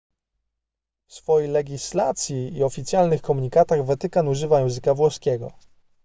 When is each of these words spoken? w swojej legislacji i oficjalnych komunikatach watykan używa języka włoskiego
w 1.07 1.13
swojej 1.13 1.49
legislacji 1.51 2.57
i 2.57 2.63
oficjalnych 2.63 3.21
komunikatach 3.21 3.85
watykan 3.85 4.27
używa 4.27 4.59
języka 4.59 4.93
włoskiego 4.93 5.51